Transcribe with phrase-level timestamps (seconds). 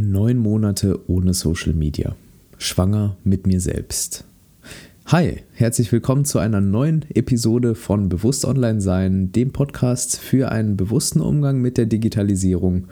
[0.00, 2.16] Neun Monate ohne Social Media.
[2.56, 4.24] Schwanger mit mir selbst.
[5.06, 10.78] Hi, herzlich willkommen zu einer neuen Episode von Bewusst Online Sein, dem Podcast für einen
[10.78, 12.86] bewussten Umgang mit der Digitalisierung.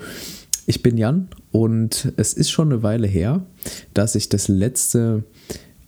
[0.67, 3.43] Ich bin Jan und es ist schon eine Weile her,
[3.95, 5.25] dass ich das letzte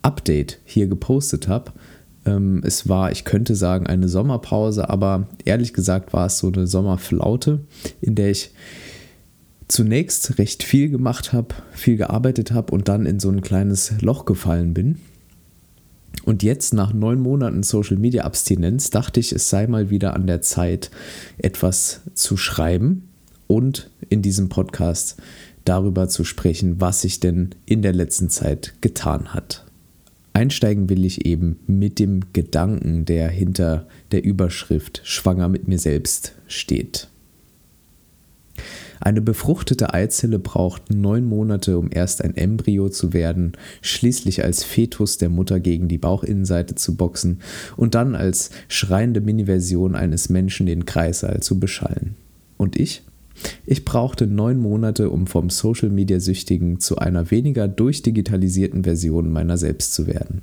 [0.01, 1.73] Update hier gepostet habe.
[2.25, 6.67] Ähm, es war, ich könnte sagen, eine Sommerpause, aber ehrlich gesagt war es so eine
[6.67, 7.61] Sommerflaute,
[8.01, 8.53] in der ich
[9.71, 14.25] zunächst recht viel gemacht habe, viel gearbeitet habe und dann in so ein kleines Loch
[14.25, 14.99] gefallen bin.
[16.25, 20.27] Und jetzt nach neun Monaten Social Media Abstinenz dachte ich, es sei mal wieder an
[20.27, 20.91] der Zeit,
[21.39, 23.09] etwas zu schreiben
[23.47, 25.17] und in diesem Podcast
[25.65, 29.65] darüber zu sprechen, was sich denn in der letzten Zeit getan hat.
[30.33, 36.35] Einsteigen will ich eben mit dem Gedanken, der hinter der Überschrift Schwanger mit mir selbst
[36.47, 37.09] steht.
[39.03, 45.17] Eine befruchtete Eizelle braucht neun Monate, um erst ein Embryo zu werden, schließlich als Fetus
[45.17, 47.41] der Mutter gegen die Bauchinnenseite zu boxen
[47.79, 52.15] und dann als schreiende Miniversion eines Menschen den Kreissaal zu beschallen.
[52.59, 53.03] Und ich?
[53.65, 59.57] Ich brauchte neun Monate, um vom Social Media Süchtigen zu einer weniger durchdigitalisierten Version meiner
[59.57, 60.43] selbst zu werden.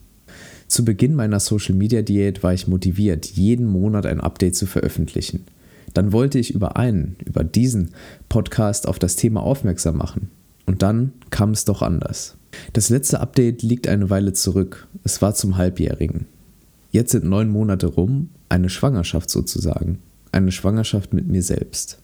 [0.68, 5.46] Zu Beginn meiner Social Media Diät war ich motiviert, jeden Monat ein Update zu veröffentlichen
[5.94, 7.92] dann wollte ich über einen, über diesen
[8.30, 10.30] Podcast auf das Thema aufmerksam machen.
[10.66, 12.36] Und dann kam es doch anders.
[12.74, 14.88] Das letzte Update liegt eine Weile zurück.
[15.04, 16.26] Es war zum Halbjährigen.
[16.92, 20.00] Jetzt sind neun Monate rum, eine Schwangerschaft sozusagen.
[20.32, 22.00] Eine Schwangerschaft mit mir selbst.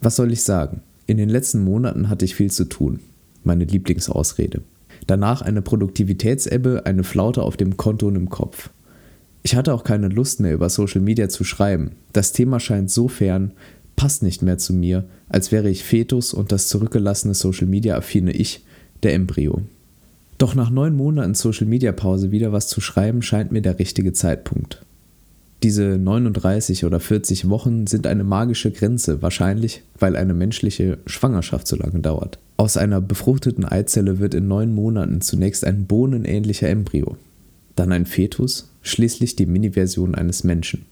[0.00, 0.82] Was soll ich sagen?
[1.06, 3.00] In den letzten Monaten hatte ich viel zu tun.
[3.44, 4.62] Meine Lieblingsausrede.
[5.06, 8.70] Danach eine Produktivitätsebbe, eine Flaute auf dem Konto und im Kopf.
[9.46, 11.92] Ich hatte auch keine Lust mehr über Social Media zu schreiben.
[12.12, 13.52] Das Thema scheint so fern,
[13.94, 18.32] passt nicht mehr zu mir, als wäre ich Fetus und das zurückgelassene Social Media affine
[18.32, 18.64] Ich,
[19.04, 19.62] der Embryo.
[20.38, 24.12] Doch nach neun Monaten Social Media Pause wieder was zu schreiben, scheint mir der richtige
[24.12, 24.84] Zeitpunkt.
[25.62, 31.76] Diese 39 oder 40 Wochen sind eine magische Grenze, wahrscheinlich weil eine menschliche Schwangerschaft so
[31.76, 32.40] lange dauert.
[32.56, 37.16] Aus einer befruchteten Eizelle wird in neun Monaten zunächst ein bohnenähnlicher Embryo
[37.76, 40.86] dann ein Fetus, schließlich die Mini-Version eines Menschen.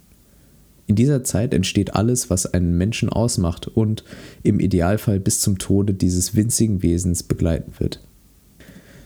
[0.86, 4.04] In dieser Zeit entsteht alles, was einen Menschen ausmacht und
[4.42, 8.00] im Idealfall bis zum Tode dieses winzigen Wesens begleiten wird.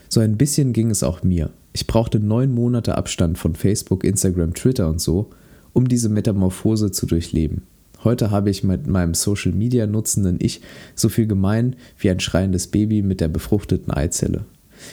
[0.09, 1.51] So ein bisschen ging es auch mir.
[1.71, 5.29] Ich brauchte neun Monate Abstand von Facebook, Instagram, Twitter und so,
[5.71, 7.61] um diese Metamorphose zu durchleben.
[8.03, 10.61] Heute habe ich mit meinem Social Media nutzenden Ich
[10.95, 14.45] so viel gemein wie ein schreiendes Baby mit der befruchteten Eizelle.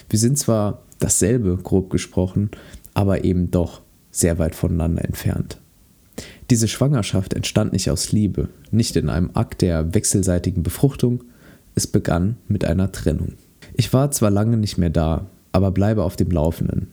[0.08, 2.50] Wir sind zwar dasselbe, grob gesprochen,
[2.94, 3.82] aber eben doch
[4.16, 5.58] sehr weit voneinander entfernt.
[6.50, 11.24] Diese Schwangerschaft entstand nicht aus Liebe, nicht in einem Akt der wechselseitigen Befruchtung,
[11.74, 13.34] es begann mit einer Trennung.
[13.74, 16.88] Ich war zwar lange nicht mehr da, aber bleibe auf dem Laufenden.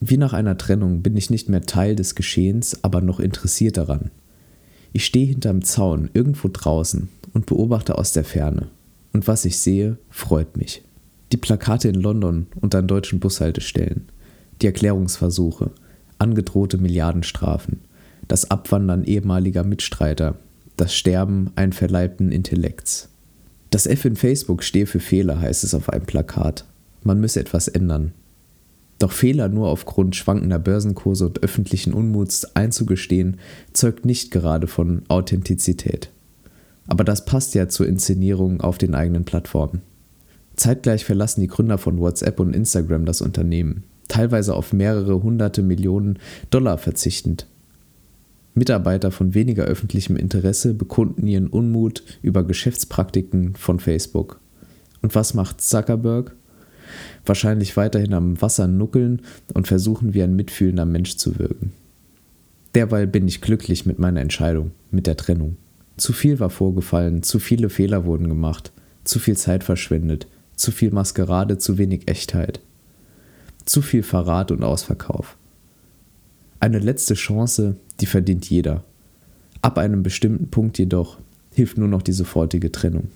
[0.00, 4.10] Wie nach einer Trennung bin ich nicht mehr Teil des Geschehens, aber noch interessiert daran.
[4.92, 8.68] Ich stehe hinterm Zaun irgendwo draußen und beobachte aus der Ferne.
[9.12, 10.82] Und was ich sehe, freut mich.
[11.32, 14.08] Die Plakate in London und an deutschen Bushaltestellen,
[14.60, 15.70] die Erklärungsversuche,
[16.18, 17.80] angedrohte Milliardenstrafen,
[18.28, 20.36] das Abwandern ehemaliger Mitstreiter,
[20.76, 23.08] das Sterben einverleibten Intellekts.
[23.70, 26.64] Das F in Facebook stehe für Fehler, heißt es auf einem Plakat.
[27.02, 28.12] Man müsse etwas ändern.
[28.98, 33.38] Doch Fehler nur aufgrund schwankender Börsenkurse und öffentlichen Unmuts einzugestehen,
[33.72, 36.10] zeugt nicht gerade von Authentizität.
[36.86, 39.82] Aber das passt ja zur Inszenierung auf den eigenen Plattformen.
[40.54, 46.18] Zeitgleich verlassen die Gründer von WhatsApp und Instagram das Unternehmen, teilweise auf mehrere hunderte Millionen
[46.50, 47.46] Dollar verzichtend.
[48.54, 54.40] Mitarbeiter von weniger öffentlichem Interesse bekunden ihren Unmut über Geschäftspraktiken von Facebook.
[55.02, 56.34] Und was macht Zuckerberg?
[57.26, 59.20] Wahrscheinlich weiterhin am Wasser nuckeln
[59.52, 61.72] und versuchen wie ein mitfühlender Mensch zu wirken.
[62.74, 65.56] Derweil bin ich glücklich mit meiner Entscheidung, mit der Trennung.
[65.96, 68.72] Zu viel war vorgefallen, zu viele Fehler wurden gemacht,
[69.04, 72.60] zu viel Zeit verschwendet, zu viel Maskerade, zu wenig Echtheit.
[73.66, 75.36] Zu viel Verrat und Ausverkauf.
[76.60, 78.84] Eine letzte Chance, die verdient jeder.
[79.60, 81.18] Ab einem bestimmten Punkt jedoch
[81.52, 83.08] hilft nur noch die sofortige Trennung.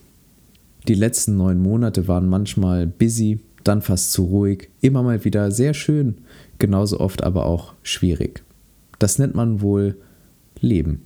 [0.88, 5.72] Die letzten neun Monate waren manchmal busy, dann fast zu ruhig, immer mal wieder sehr
[5.72, 6.16] schön,
[6.58, 8.42] genauso oft aber auch schwierig.
[8.98, 9.96] Das nennt man wohl
[10.60, 11.02] Leben.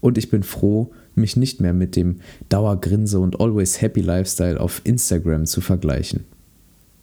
[0.00, 4.80] Und ich bin froh, mich nicht mehr mit dem Dauergrinse und Always Happy Lifestyle auf
[4.84, 6.24] Instagram zu vergleichen.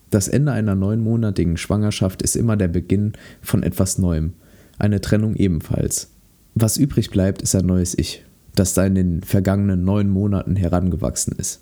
[0.10, 4.34] Das Ende einer neunmonatigen Schwangerschaft ist immer der Beginn von etwas Neuem,
[4.78, 6.12] eine Trennung ebenfalls.
[6.56, 8.24] Was übrig bleibt, ist ein neues Ich,
[8.56, 11.62] das da in den vergangenen neun Monaten herangewachsen ist.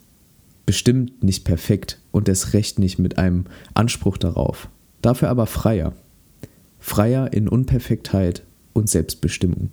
[0.65, 4.69] Bestimmt nicht perfekt und erst recht nicht mit einem Anspruch darauf.
[5.01, 5.93] Dafür aber freier.
[6.79, 8.43] Freier in Unperfektheit
[8.73, 9.69] und Selbstbestimmung.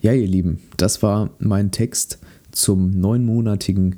[0.00, 2.18] Ja, ihr Lieben, das war mein Text
[2.50, 3.96] zum neunmonatigen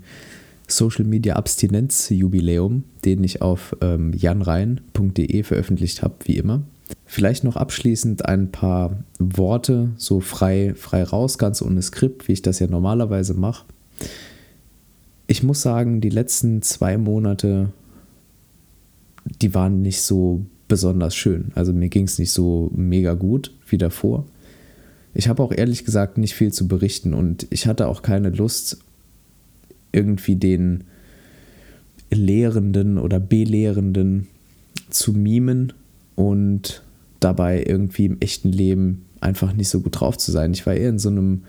[0.76, 6.62] Social Media Abstinenz Jubiläum, den ich auf ähm, janrein.de veröffentlicht habe, wie immer.
[7.06, 12.42] Vielleicht noch abschließend ein paar Worte, so frei, frei raus, ganz ohne Skript, wie ich
[12.42, 13.66] das ja normalerweise mache.
[15.26, 17.70] Ich muss sagen, die letzten zwei Monate,
[19.40, 21.52] die waren nicht so besonders schön.
[21.54, 24.26] Also mir ging es nicht so mega gut wie davor.
[25.14, 28.78] Ich habe auch ehrlich gesagt nicht viel zu berichten und ich hatte auch keine Lust,
[29.92, 30.84] irgendwie den
[32.10, 34.28] Lehrenden oder Belehrenden
[34.90, 35.72] zu mimen
[36.14, 36.82] und
[37.20, 40.52] dabei irgendwie im echten Leben einfach nicht so gut drauf zu sein.
[40.52, 41.44] Ich war eher in so einem,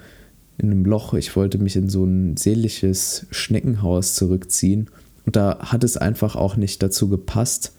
[0.58, 1.14] in einem Loch.
[1.14, 4.90] Ich wollte mich in so ein seelisches Schneckenhaus zurückziehen.
[5.26, 7.74] Und da hat es einfach auch nicht dazu gepasst,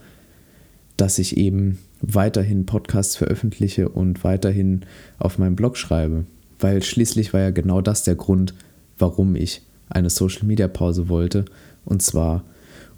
[0.96, 4.82] dass ich eben weiterhin Podcasts veröffentliche und weiterhin
[5.18, 6.24] auf meinem Blog schreibe.
[6.58, 8.54] Weil schließlich war ja genau das der Grund,
[8.98, 9.62] warum ich
[9.94, 11.44] eine Social-Media-Pause wollte.
[11.84, 12.44] Und zwar,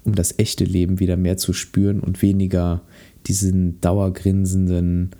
[0.03, 2.81] um das echte Leben wieder mehr zu spüren und weniger
[3.27, 5.11] diesen dauergrinsenden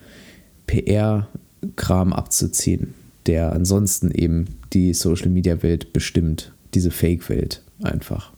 [0.68, 2.94] PR-Kram abzuziehen,
[3.25, 8.31] der ansonsten eben die Social-Media-Welt bestimmt, diese Fake-Welt einfach.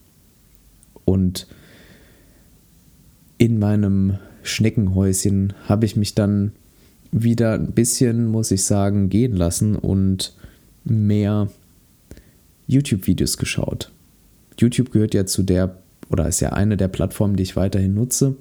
[1.06, 1.47] Und
[3.38, 6.51] in meinem Schneckenhäuschen habe ich mich dann
[7.12, 10.33] wieder ein bisschen, muss ich sagen, gehen lassen und
[10.83, 11.50] mehr
[12.69, 13.92] YouTube-Videos geschaut.
[14.60, 15.77] YouTube gehört ja zu der,
[16.10, 18.36] oder ist ja eine der Plattformen, die ich weiterhin nutze.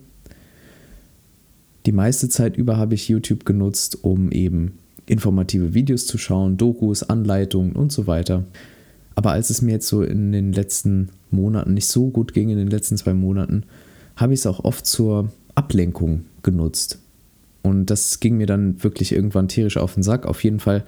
[1.86, 7.02] Die meiste Zeit über habe ich YouTube genutzt, um eben informative Videos zu schauen, Dokus,
[7.02, 8.44] Anleitungen und so weiter.
[9.14, 12.58] Aber als es mir jetzt so in den letzten Monaten nicht so gut ging, in
[12.58, 13.64] den letzten zwei Monaten,
[14.16, 16.98] habe ich es auch oft zur Ablenkung genutzt.
[17.62, 20.26] Und das ging mir dann wirklich irgendwann tierisch auf den Sack.
[20.26, 20.84] Auf jeden Fall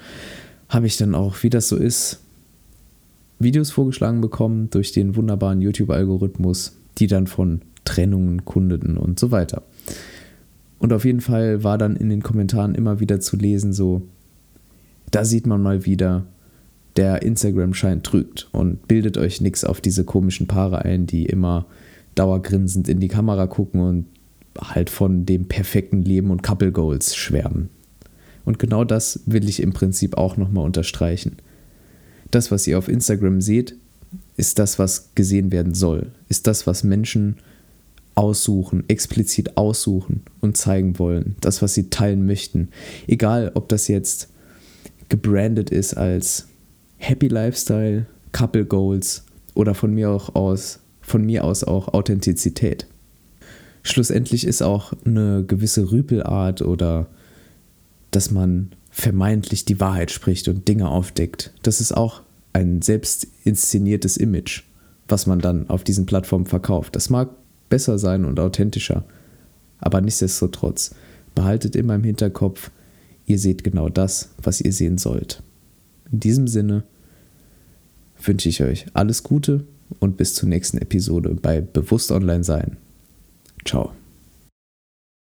[0.68, 2.20] habe ich dann auch, wie das so ist,
[3.40, 9.62] Videos vorgeschlagen bekommen durch den wunderbaren YouTube-Algorithmus, die dann von Trennungen kundeten und so weiter.
[10.78, 14.02] Und auf jeden Fall war dann in den Kommentaren immer wieder zu lesen, so,
[15.10, 16.26] da sieht man mal wieder,
[16.96, 21.66] der Instagram-Schein trügt und bildet euch nichts auf diese komischen Paare ein, die immer
[22.14, 24.06] dauergrinsend in die Kamera gucken und
[24.58, 27.70] halt von dem perfekten Leben und Couple Goals schwärmen.
[28.44, 31.36] Und genau das will ich im Prinzip auch nochmal unterstreichen
[32.30, 33.76] das, was ihr auf Instagram seht,
[34.36, 36.12] ist das, was gesehen werden soll.
[36.28, 37.36] Ist das, was Menschen
[38.14, 41.36] aussuchen, explizit aussuchen und zeigen wollen.
[41.40, 42.68] Das, was sie teilen möchten.
[43.06, 44.28] Egal, ob das jetzt
[45.08, 46.46] gebrandet ist als
[46.98, 49.24] Happy Lifestyle, Couple Goals
[49.54, 52.86] oder von mir auch aus, von mir aus auch Authentizität.
[53.82, 57.06] Schlussendlich ist auch eine gewisse Rüpelart oder
[58.10, 61.52] dass man vermeintlich die Wahrheit spricht und Dinge aufdeckt.
[61.62, 64.62] Das ist auch ein selbst inszeniertes Image,
[65.08, 66.96] was man dann auf diesen Plattformen verkauft.
[66.96, 67.30] Das mag
[67.68, 69.04] besser sein und authentischer,
[69.78, 70.94] aber nichtsdestotrotz,
[71.34, 72.70] behaltet immer im Hinterkopf,
[73.26, 75.42] ihr seht genau das, was ihr sehen sollt.
[76.10, 76.82] In diesem Sinne
[78.22, 79.64] wünsche ich euch alles Gute
[80.00, 82.76] und bis zur nächsten Episode bei Bewusst Online Sein.
[83.64, 83.92] Ciao.